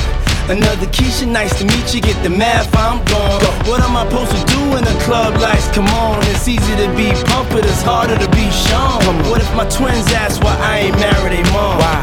Another 0.49 0.87
Keisha, 0.87 1.29
nice 1.29 1.53
to 1.59 1.65
meet 1.67 1.95
you. 1.95 2.01
Get 2.01 2.17
the 2.23 2.31
math, 2.31 2.75
I'm 2.75 3.05
gone. 3.05 3.45
What 3.69 3.83
am 3.85 3.95
I 3.95 4.09
supposed 4.09 4.33
to 4.33 4.43
do 4.49 4.61
when 4.73 4.83
the 4.83 4.97
club 5.05 5.37
lights 5.43 5.69
come 5.77 5.87
on? 5.89 6.25
It's 6.33 6.49
easy 6.49 6.75
to 6.81 6.89
be 6.97 7.13
pumped, 7.29 7.53
but 7.53 7.67
it's 7.67 7.83
harder 7.83 8.17
to 8.17 8.29
be 8.33 8.49
shown. 8.65 9.05
What 9.29 9.43
if 9.43 9.51
my 9.55 9.69
twins 9.69 10.09
ask 10.17 10.43
why 10.43 10.57
I 10.57 10.89
ain't 10.89 10.97
married 10.97 11.37
a 11.37 11.43
mom? 11.53 11.77
Why? 11.77 12.01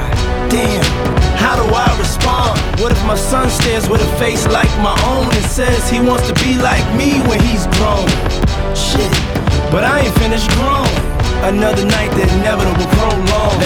Damn, 0.54 0.86
how 1.42 1.58
do 1.58 1.66
I 1.74 1.90
respond? 1.98 2.62
What 2.80 2.92
if 2.92 3.02
my 3.08 3.18
son 3.18 3.50
stares 3.50 3.90
with 3.90 4.06
a 4.06 4.12
face 4.22 4.46
like 4.46 4.70
my 4.78 4.94
own 5.10 5.26
and 5.26 5.46
says 5.50 5.90
he 5.90 6.00
wants 6.00 6.30
to 6.30 6.36
be 6.46 6.54
like 6.62 6.86
me 6.94 7.18
when 7.26 7.42
he's 7.42 7.66
grown? 7.82 8.06
Shit, 8.78 9.10
but 9.74 9.84
I 9.84 10.06
ain't 10.06 10.16
finished 10.22 10.52
growing. 10.52 11.15
Another 11.44 11.86
night, 11.86 12.10
the 12.16 12.24
inevitable 12.24 12.88
prolong. 12.98 13.62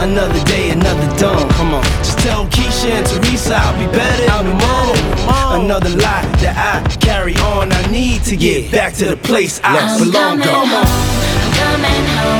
Another 0.00 0.42
day, 0.44 0.70
another 0.70 1.08
dawn. 1.18 1.48
Come 1.50 1.74
on, 1.74 1.82
just 2.04 2.18
tell 2.20 2.46
Keisha 2.46 2.90
and 2.90 3.06
Teresa 3.06 3.56
I'll 3.56 3.76
be 3.78 3.86
better 3.96 4.22
in 4.40 4.46
the 4.46 4.54
morning. 4.54 5.64
Another 5.64 5.90
lie 5.90 6.22
that 6.42 6.54
I 6.56 6.96
carry 6.98 7.34
on. 7.38 7.72
I 7.72 7.82
need 7.90 8.22
to 8.24 8.36
get 8.36 8.70
back 8.70 8.92
to 8.94 9.06
the 9.06 9.16
place 9.16 9.60
I 9.64 9.78
I'm 9.78 9.98
belong. 9.98 10.38
coming 10.38 10.44
Come 10.46 10.68
home. 10.68 10.84
on. 10.84 10.86
I'm 10.86 11.52
coming 11.58 12.06
home. 12.16 12.35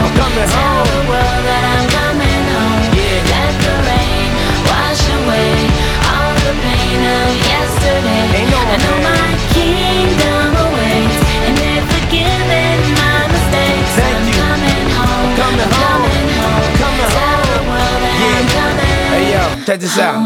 Check 19.66 19.80
this 19.80 19.98
out. 19.98 20.22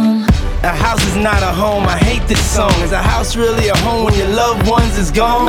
A 0.63 0.69
house 0.69 1.03
is 1.07 1.17
not 1.17 1.43
a 1.43 1.49
home. 1.49 1.85
I 1.85 1.97
hate 1.97 2.21
this 2.29 2.45
song. 2.45 2.73
Is 2.83 2.93
a 2.93 3.01
house 3.01 3.37
really 3.37 3.69
a 3.69 3.77
home 3.79 4.05
when 4.05 4.13
your 4.13 4.29
loved 4.29 4.69
ones 4.69 4.99
is 4.99 5.11
gone? 5.11 5.49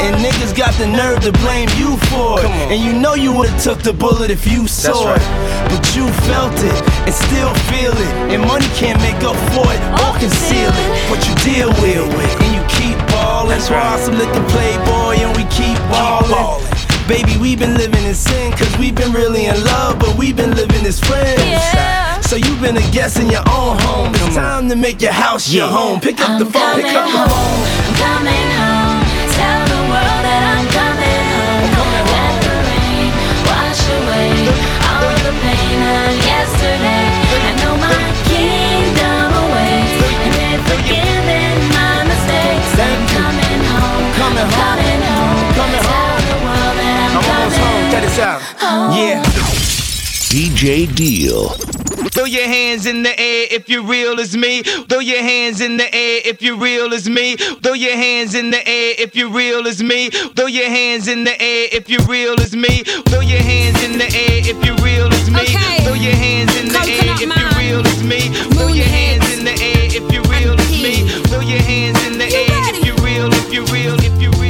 And 0.00 0.16
niggas 0.24 0.56
got 0.56 0.72
the 0.80 0.86
nerve 0.86 1.20
to 1.28 1.32
blame 1.44 1.68
you 1.76 1.98
for 2.08 2.40
it. 2.40 2.48
And 2.72 2.80
you 2.80 2.98
know 2.98 3.12
you 3.12 3.36
would've 3.36 3.60
took 3.60 3.82
the 3.82 3.92
bullet 3.92 4.30
if 4.30 4.46
you 4.46 4.66
saw 4.66 5.12
it. 5.12 5.20
But 5.68 5.84
you 5.94 6.08
felt 6.32 6.56
it 6.56 6.80
and 7.04 7.12
still 7.12 7.52
feel 7.68 7.92
it. 7.92 8.12
And 8.32 8.40
money 8.40 8.68
can't 8.80 8.98
make 9.04 9.20
up 9.20 9.36
for 9.52 9.68
it 9.68 9.80
or 10.00 10.16
conceal 10.16 10.72
it. 10.72 10.88
What 11.12 11.20
you 11.28 11.34
deal 11.44 11.68
with, 11.84 12.00
and 12.40 12.50
you 12.56 12.64
keep 12.72 12.96
ballin'. 13.12 13.50
That's 13.52 13.68
why 13.68 14.00
some 14.00 14.16
liquor 14.16 14.44
playboy 14.48 15.20
and 15.20 15.36
we 15.36 15.44
keep 15.52 15.76
ballin'. 15.92 16.64
Baby, 17.06 17.36
we've 17.36 17.58
been 17.58 17.76
living 17.76 18.04
in 18.06 18.14
sin, 18.14 18.52
cause 18.52 18.72
we 18.78 18.92
been 18.92 19.12
really 19.12 19.44
in 19.44 19.62
love, 19.64 19.98
but 19.98 20.16
we've 20.16 20.36
been 20.36 20.54
living 20.54 20.86
as 20.86 20.98
friends. 21.00 21.42
Yeah. 21.42 22.09
So 22.30 22.36
you've 22.36 22.60
been 22.62 22.76
a 22.76 22.90
guest 22.92 23.18
in 23.18 23.28
your 23.28 23.42
own 23.50 23.74
home. 23.82 24.14
It's 24.14 24.36
time 24.36 24.68
to 24.68 24.76
make 24.76 25.02
your 25.02 25.10
house 25.10 25.50
your 25.52 25.66
home. 25.66 25.98
Pick 25.98 26.20
up 26.20 26.38
the 26.38 26.46
I'm 26.46 26.52
phone, 26.54 26.74
pick 26.78 26.86
coming 26.86 26.94
up 26.94 27.10
the 27.10 27.26
phone. 27.26 27.42
home. 27.42 27.58
I'm 27.66 27.94
coming 28.06 28.50
home. 28.54 29.02
Tell 29.34 29.60
the 29.66 29.82
world 29.90 30.20
that 30.22 30.42
I'm 30.46 30.66
coming 30.70 31.26
home. 31.34 31.90
Let 32.06 32.34
the 32.46 32.54
rain 32.70 33.10
wash 33.50 33.82
away 33.82 34.30
all 34.46 35.10
the 35.26 35.34
pain 35.42 35.78
of 35.82 36.10
yesterday. 36.22 37.10
I 37.18 37.50
know 37.66 37.74
my 37.82 37.98
kingdom 38.30 39.26
awaits, 39.34 39.98
and 40.22 40.30
they've 40.30 40.64
forgiven 40.70 41.58
my 41.74 42.06
mistakes. 42.14 42.78
I'm 42.78 43.10
coming 43.10 43.58
home. 43.74 44.06
I'm 44.22 44.38
home. 44.38 44.54
coming 44.54 45.02
home. 45.02 45.50
Coming 45.58 45.82
Tell 45.82 46.14
the 46.30 46.38
world 46.46 46.74
that 46.78 46.94
I'm, 46.94 47.18
I'm 47.18 47.26
almost 47.26 47.58
home. 47.58 47.74
coming 47.74 47.90
Check 47.90 48.06
this 48.06 48.22
out. 48.22 48.38
home. 48.62 48.94
Yeah. 48.94 49.18
DJ 50.30 50.86
Deal. 50.94 51.79
Throw 52.10 52.24
your 52.24 52.46
hands 52.46 52.86
in 52.86 53.02
the 53.02 53.18
air 53.18 53.46
if 53.50 53.68
you're 53.68 53.82
real 53.84 54.18
as 54.20 54.36
me. 54.36 54.62
Throw 54.62 54.98
your 54.98 55.22
hands 55.22 55.60
in 55.60 55.76
the 55.76 55.94
air 55.94 56.20
if 56.24 56.42
you're 56.42 56.56
real 56.56 56.92
as 56.92 57.08
me. 57.08 57.36
Throw 57.36 57.72
your 57.72 57.96
hands 57.96 58.34
in 58.34 58.50
the 58.50 58.58
air 58.68 58.94
if 58.98 59.14
you're 59.14 59.30
real 59.30 59.66
as 59.66 59.82
me. 59.82 60.10
Throw 60.10 60.46
your 60.46 60.68
hands 60.68 61.08
in 61.08 61.24
the 61.24 61.40
air 61.40 61.68
if 61.72 61.88
you're 61.88 62.04
real 62.06 62.38
as 62.40 62.54
me. 62.54 62.82
Throw 62.82 63.20
your 63.20 63.42
hands 63.42 63.82
in 63.84 63.98
the 63.98 64.04
air 64.04 64.42
if 64.42 64.64
you're 64.64 64.76
real 64.84 65.06
as 65.12 65.30
me. 65.30 65.40
Okay. 65.40 65.84
Throw 65.84 65.94
your 65.94 66.14
hands 66.14 66.56
in 66.56 66.68
the 66.68 66.78
air 66.78 67.14
if 67.14 67.28
Man. 67.28 67.38
you're 67.38 67.58
real 67.58 67.86
as 67.86 68.02
me. 68.02 68.20
Throw 68.54 68.68
your 68.68 68.86
hands 68.86 69.38
in 69.38 69.44
the 69.44 69.52
air 69.52 69.86
if 69.86 70.12
you're 70.12 70.24
real 70.24 70.58
as 70.58 70.82
me. 70.82 71.06
Throw 71.30 71.40
your 71.40 71.62
hands 71.62 72.04
in 72.06 72.18
the 72.18 72.26
You 72.26 72.36
air 72.36 72.74
if 72.74 72.84
you're 72.84 72.96
real, 73.06 73.32
if 73.32 73.52
you're 73.52 73.64
real, 73.66 73.94
if 74.00 74.20
you're 74.20 74.32
real, 74.42 74.49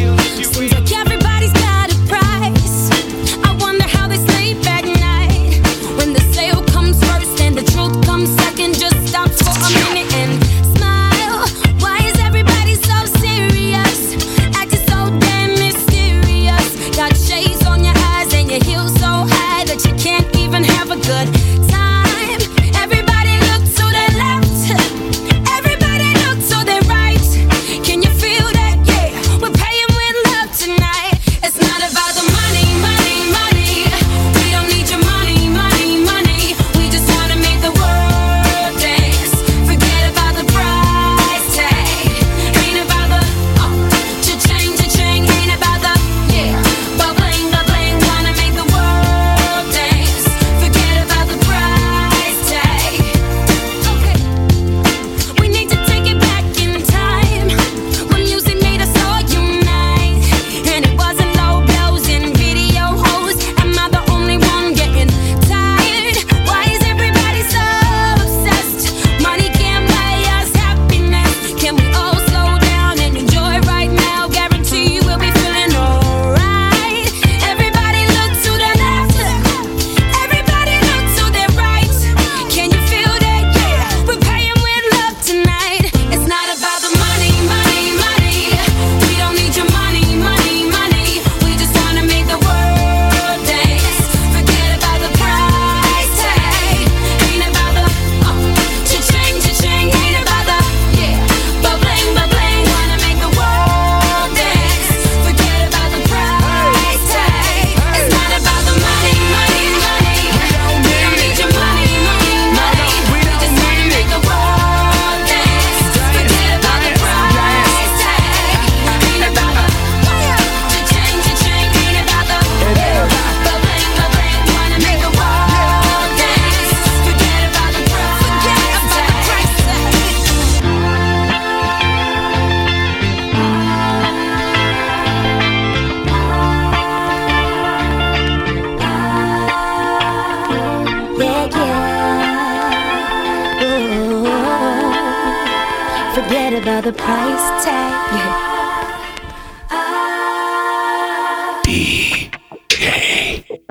without 146.91 146.93
a 146.93 146.93
price 146.93 147.65
tag. 147.65 147.91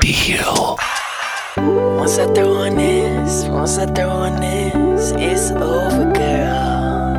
Deal. 0.02 0.78
Once 1.98 2.18
I 2.18 2.34
throw 2.34 2.54
on 2.54 2.76
this, 2.76 3.46
once 3.46 3.78
I 3.78 3.86
throw 3.86 4.10
on 4.10 4.40
this, 4.40 5.12
it's 5.18 5.52
over, 5.52 6.12
girl. 6.14 7.10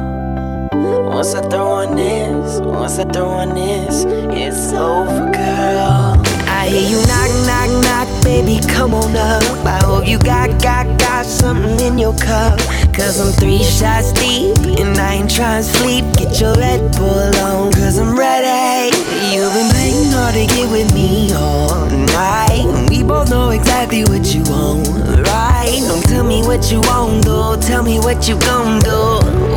Once 1.09 1.35
I 1.35 1.41
throw 1.49 1.67
on 1.67 1.97
this, 1.97 2.61
once 2.61 2.99
I 2.99 3.05
throw 3.05 3.29
on 3.29 3.55
this, 3.55 4.05
it's 4.31 4.73
over, 4.73 5.31
girl. 5.33 6.17
I 6.47 6.69
hear 6.69 6.89
you 6.89 7.01
knock, 7.07 7.31
knock, 7.47 7.71
knock, 7.85 8.25
baby, 8.25 8.61
come 8.69 8.95
on 8.95 9.17
up. 9.17 9.43
I 9.67 9.81
hope 9.85 10.07
you 10.07 10.19
got, 10.19 10.63
got, 10.63 10.87
got 10.99 11.27
something 11.27 11.81
in 11.81 11.99
your 11.99 12.17
cup. 12.19 12.59
Cause 13.01 13.19
I'm 13.19 13.33
three 13.33 13.65
shots 13.65 14.13
deep, 14.13 14.59
and 14.79 14.97
I 14.99 15.15
ain't 15.15 15.31
trying 15.31 15.65
to 15.65 15.69
sleep. 15.69 16.05
Get 16.19 16.39
your 16.39 16.53
Red 16.53 16.93
Bull 16.93 17.35
on, 17.41 17.73
cause 17.73 17.97
I'm 17.99 18.15
ready. 18.15 18.95
You've 19.33 19.55
been 19.55 19.71
playing 19.73 20.13
hard 20.13 20.35
to 20.35 20.47
get 20.47 20.71
with 20.71 20.93
me 20.93 21.33
all 21.33 21.87
night. 22.13 22.91
We 22.91 23.03
both 23.03 23.31
know 23.31 23.49
exactly 23.51 24.05
what 24.05 24.35
you 24.35 24.43
want, 24.53 24.87
right? 25.27 25.81
Don't 25.89 26.05
tell 26.05 26.25
me 26.25 26.43
what 26.43 26.71
you 26.71 26.83
want, 26.83 27.25
though. 27.25 27.57
Tell 27.59 27.83
me 27.83 27.99
what 27.99 28.29
you 28.29 28.39
gon' 28.39 28.81
do. 28.81 29.01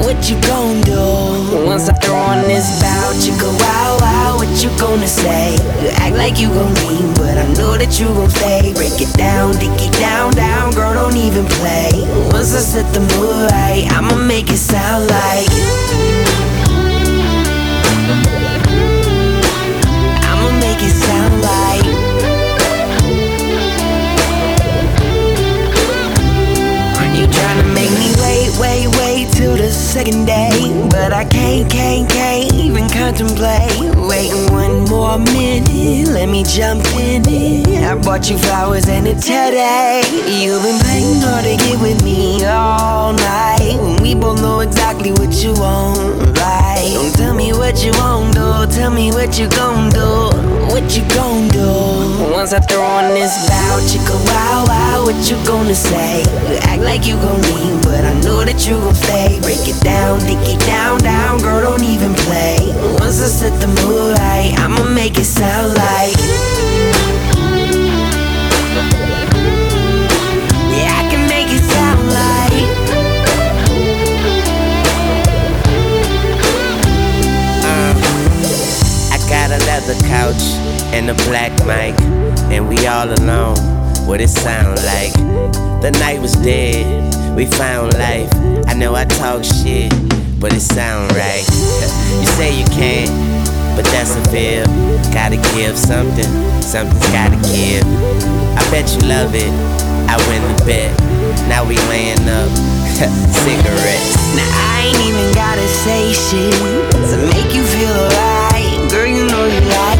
What 0.07 0.29
you 0.29 0.39
gon' 0.47 0.79
do? 0.81 1.65
Once 1.65 1.89
I 1.89 1.93
throw 1.99 2.15
on 2.15 2.43
this 2.43 2.81
bout, 2.81 3.13
you 3.27 3.37
go 3.37 3.51
wow 3.59 3.97
wow. 3.99 4.32
You 4.63 4.69
gonna 4.79 5.09
say? 5.09 5.55
You 5.83 5.89
act 5.89 6.15
like 6.15 6.39
you 6.39 6.47
gon' 6.47 6.73
leave, 6.87 7.15
but 7.15 7.37
I 7.37 7.45
know 7.59 7.75
that 7.75 7.99
you 7.99 8.07
gon' 8.07 8.29
stay. 8.29 8.71
Break 8.73 8.95
it 9.01 9.13
down, 9.17 9.51
dick 9.59 9.75
it 9.75 9.91
down, 9.99 10.31
down, 10.31 10.71
girl, 10.71 10.93
don't 10.93 11.17
even 11.17 11.45
play. 11.59 11.91
Once 12.31 12.55
I 12.55 12.59
set 12.59 12.87
the 12.93 13.01
mood 13.01 13.51
right, 13.51 13.85
I'ma 13.91 14.15
make 14.15 14.49
it 14.49 14.55
sound 14.55 15.09
like. 15.11 15.51
I'ma 20.31 20.49
make 20.61 20.79
it 20.79 20.95
sound 20.95 21.41
like. 21.41 22.32
Wait, 28.59 28.87
wait, 28.97 29.29
till 29.31 29.55
the 29.55 29.71
second 29.71 30.25
day. 30.25 30.51
But 30.89 31.13
I 31.13 31.25
can't, 31.25 31.69
can't, 31.69 32.09
can't 32.09 32.53
even 32.53 32.89
contemplate. 32.89 33.95
Waiting 33.95 34.51
one 34.51 34.85
more 34.85 35.17
minute, 35.19 36.09
let 36.09 36.29
me 36.29 36.43
jump 36.43 36.85
in 36.95 37.23
it. 37.27 37.83
I 37.83 37.95
bought 37.95 38.29
you 38.29 38.37
flowers 38.37 38.87
and 38.87 39.07
a 39.07 39.13
today. 39.15 40.01
You've 40.27 40.63
been 40.63 40.79
playing 40.79 41.21
hard 41.21 41.45
to 41.45 41.55
get 41.57 41.81
with 41.81 42.03
me 42.03 42.45
all 42.45 43.13
night. 43.13 44.01
We 44.01 44.15
both 44.15 44.41
know 44.41 44.59
exactly 44.59 45.11
what 45.11 45.33
you 45.43 45.53
want, 45.53 46.37
right? 46.39 46.91
Don't 46.93 47.13
tell 47.15 47.33
me 47.33 47.53
what 47.53 47.83
you 47.83 47.91
want, 47.93 48.33
do. 48.33 48.65
Tell 48.75 48.91
me 48.91 49.11
what 49.11 49.37
you 49.39 49.47
gon' 49.49 49.89
do. 49.89 50.09
What 50.71 50.95
you 50.95 51.03
gon' 51.13 51.47
do? 51.49 52.33
Once 52.33 52.53
I 52.53 52.59
throw 52.59 52.81
on 52.81 53.13
this 53.13 53.33
bow, 53.47 53.79
go 54.07 54.15
wow 54.25 54.65
wow. 54.67 55.03
What 55.05 55.19
you 55.29 55.37
gonna 55.45 55.75
say? 55.75 56.21
You 56.49 56.57
act 56.71 56.81
like 56.81 57.05
you 57.05 57.15
gon' 57.15 57.41
leave, 57.41 57.81
but 57.83 58.03
I 58.03 58.12
you 58.61 58.79
gon' 58.79 58.95
stay. 58.95 59.39
Break 59.41 59.67
it 59.67 59.79
down, 59.81 60.19
dick 60.19 60.37
it 60.47 60.59
down, 60.65 60.99
down, 60.99 61.39
girl, 61.39 61.61
don't 61.61 61.83
even 61.83 62.13
play. 62.13 62.57
Once 62.99 63.21
I 63.21 63.27
set 63.27 63.59
the 63.59 63.67
mood 63.67 64.17
right, 64.19 64.53
I'ma 64.57 64.83
make 64.93 65.17
it 65.17 65.25
sound 65.25 65.73
like. 65.73 66.17
Yeah, 70.71 70.93
I 71.01 71.03
can 71.09 71.27
make 71.27 71.49
it 71.49 71.63
sound 71.63 72.05
like. 72.21 72.69
Uh, 77.65 77.93
I 79.11 79.17
got 79.29 79.51
a 79.51 79.59
leather 79.65 79.97
couch 80.07 80.43
and 80.93 81.09
a 81.09 81.15
black 81.25 81.51
mic, 81.65 81.99
and 82.51 82.69
we 82.69 82.87
all 82.87 83.09
alone. 83.11 83.82
What 84.05 84.21
it 84.21 84.29
sound 84.29 84.77
like? 84.83 85.13
The 85.81 85.91
night 85.99 86.19
was 86.21 86.33
dead, 86.33 86.85
we 87.35 87.45
found 87.45 87.93
life. 87.93 88.29
I 88.67 88.73
know 88.73 88.95
I 88.95 89.05
talk 89.05 89.43
shit, 89.43 89.91
but 90.39 90.53
it 90.53 90.61
sound 90.61 91.11
right. 91.13 91.43
you 92.19 92.27
say 92.35 92.51
you 92.51 92.65
can't, 92.67 93.09
but 93.75 93.85
that's 93.85 94.15
a 94.15 94.23
fib. 94.29 94.67
Gotta 95.13 95.37
give 95.55 95.77
something, 95.77 96.29
something's 96.61 97.07
gotta 97.11 97.39
give. 97.49 97.83
I 98.53 98.61
bet 98.69 98.91
you 98.93 99.07
love 99.07 99.33
it. 99.35 99.51
I 100.07 100.19
win 100.27 100.41
the 100.45 100.63
bet. 100.65 100.91
Now 101.47 101.63
we 101.65 101.77
laying 101.89 102.27
up 102.27 102.51
cigarettes. 103.43 104.13
Now 104.35 104.49
I 104.51 104.91
ain't 104.91 105.01
even 105.07 105.33
gotta 105.33 105.67
say 105.67 106.13
shit 106.13 106.53
to 107.09 107.17
make 107.33 107.55
you 107.55 107.63
feel 107.63 107.89
alright. 107.89 108.91
Girl, 108.91 109.07
you 109.07 109.25
know 109.25 109.45
you 109.47 109.61
like 109.73 109.92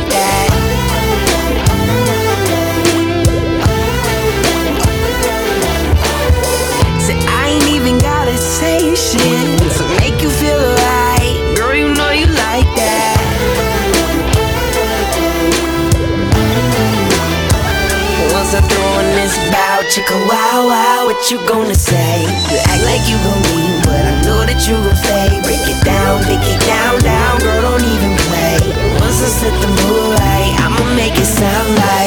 make 9.98 10.22
you 10.22 10.30
feel 10.30 10.54
alright. 10.54 11.58
Girl, 11.58 11.74
you 11.74 11.90
know 11.96 12.12
you 12.12 12.28
like 12.28 12.70
that. 12.78 13.18
Once 18.38 18.54
I 18.54 18.62
throw 18.62 18.90
on 19.02 19.08
this 19.18 19.34
wow. 20.70 21.06
What 21.08 21.32
you 21.32 21.42
gonna 21.48 21.74
say? 21.74 22.22
You 22.54 22.58
act 22.70 22.84
like 22.86 23.02
you 23.10 23.18
gon' 23.26 23.42
leave, 23.50 23.82
but 23.82 23.98
I 23.98 24.22
know 24.22 24.46
that 24.46 24.62
you 24.70 24.78
gon'. 24.78 25.42
Break 25.42 25.66
it 25.66 25.84
down, 25.84 26.22
it 26.46 26.62
down, 26.62 27.02
down, 27.02 27.40
girl, 27.42 27.62
don't 27.66 27.82
even 27.82 28.14
play. 28.30 28.62
Once 29.02 29.26
I 29.26 29.30
set 29.42 29.56
the 29.58 29.70
mood 29.74 30.20
right, 30.22 30.54
I'ma 30.62 30.86
make 30.94 31.18
it 31.18 31.26
sound 31.26 31.70
like. 31.82 32.03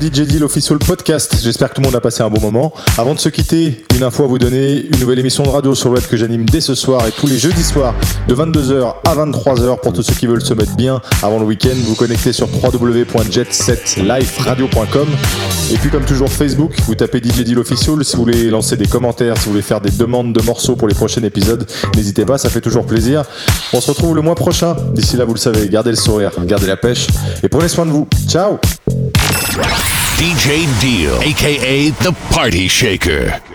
DJ 0.00 0.22
Deal 0.22 0.42
Official 0.44 0.78
Podcast. 0.78 1.36
J'espère 1.42 1.68
que 1.68 1.74
tout 1.74 1.82
le 1.82 1.86
monde 1.86 1.94
a 1.94 2.00
passé 2.00 2.22
un 2.22 2.30
bon 2.30 2.40
moment. 2.40 2.72
Avant 2.96 3.14
de 3.14 3.20
se 3.20 3.28
quitter, 3.28 3.84
une 3.94 4.02
info 4.02 4.24
à 4.24 4.26
vous 4.26 4.38
donner. 4.38 4.86
Une 4.86 4.98
nouvelle 4.98 5.18
émission 5.18 5.42
de 5.42 5.50
radio 5.50 5.74
sur 5.74 5.90
le 5.90 5.96
web 5.96 6.06
que 6.06 6.16
j'anime 6.16 6.48
dès 6.48 6.62
ce 6.62 6.74
soir 6.74 7.06
et 7.06 7.12
tous 7.12 7.26
les 7.26 7.36
jeudis 7.36 7.62
soirs 7.62 7.94
de 8.26 8.34
22h 8.34 8.94
à 9.04 9.14
23h 9.14 9.78
pour 9.80 9.92
tous 9.92 10.02
ceux 10.02 10.14
qui 10.14 10.26
veulent 10.26 10.40
se 10.40 10.54
mettre 10.54 10.74
bien 10.74 11.02
avant 11.22 11.38
le 11.38 11.44
week-end. 11.44 11.76
Vous 11.84 11.96
connectez 11.96 12.32
sur 12.32 12.48
www.jetsetliferadio.com. 12.48 15.08
Et 15.72 15.76
puis 15.76 15.90
comme 15.90 16.06
toujours 16.06 16.30
Facebook, 16.30 16.72
vous 16.86 16.94
tapez 16.94 17.18
DJ 17.18 17.44
Deal 17.44 17.58
Official. 17.58 18.02
Si 18.02 18.16
vous 18.16 18.22
voulez 18.22 18.48
lancer 18.48 18.78
des 18.78 18.86
commentaires, 18.86 19.36
si 19.36 19.44
vous 19.44 19.50
voulez 19.50 19.62
faire 19.62 19.82
des 19.82 19.90
demandes 19.90 20.32
de 20.32 20.42
morceaux 20.42 20.76
pour 20.76 20.88
les 20.88 20.94
prochains 20.94 21.24
épisodes, 21.24 21.66
n'hésitez 21.94 22.24
pas, 22.24 22.38
ça 22.38 22.48
fait 22.48 22.62
toujours 22.62 22.86
plaisir. 22.86 23.24
On 23.74 23.82
se 23.82 23.90
retrouve 23.90 24.16
le 24.16 24.22
mois 24.22 24.34
prochain. 24.34 24.78
D'ici 24.94 25.18
là, 25.18 25.26
vous 25.26 25.34
le 25.34 25.38
savez, 25.38 25.68
gardez 25.68 25.90
le 25.90 25.96
sourire, 25.96 26.32
gardez 26.46 26.68
la 26.68 26.78
pêche 26.78 27.06
et 27.42 27.48
prenez 27.48 27.68
soin 27.68 27.84
de 27.84 27.90
vous. 27.90 28.08
Ciao 28.26 28.58
DJ 29.50 30.80
Deal, 30.80 31.20
aka 31.22 31.90
the 31.90 32.12
Party 32.30 32.68
Shaker. 32.68 33.49